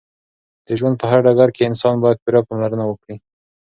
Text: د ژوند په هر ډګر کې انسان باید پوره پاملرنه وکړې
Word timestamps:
د 0.65 0.67
ژوند 0.79 0.95
په 1.01 1.05
هر 1.11 1.19
ډګر 1.25 1.49
کې 1.55 1.63
انسان 1.69 1.95
باید 2.03 2.21
پوره 2.23 2.41
پاملرنه 2.47 2.85
وکړې 2.87 3.15